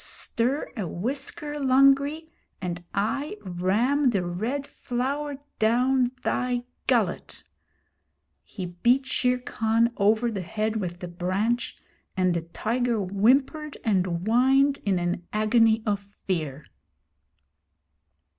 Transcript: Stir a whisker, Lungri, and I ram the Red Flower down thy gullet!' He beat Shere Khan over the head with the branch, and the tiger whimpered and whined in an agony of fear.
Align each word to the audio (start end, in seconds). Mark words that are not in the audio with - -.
Stir 0.03 0.71
a 0.75 0.87
whisker, 0.87 1.59
Lungri, 1.59 2.27
and 2.59 2.83
I 2.91 3.37
ram 3.45 4.09
the 4.09 4.25
Red 4.25 4.65
Flower 4.65 5.35
down 5.59 6.13
thy 6.23 6.63
gullet!' 6.87 7.43
He 8.43 8.65
beat 8.65 9.05
Shere 9.05 9.37
Khan 9.37 9.93
over 9.97 10.31
the 10.31 10.41
head 10.41 10.77
with 10.77 11.01
the 11.01 11.07
branch, 11.07 11.77
and 12.17 12.33
the 12.33 12.41
tiger 12.41 12.97
whimpered 12.99 13.77
and 13.83 14.07
whined 14.25 14.79
in 14.87 14.97
an 14.97 15.27
agony 15.31 15.83
of 15.85 15.99
fear. 15.99 16.65